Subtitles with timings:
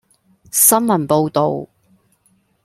[0.49, 1.69] 新聞報導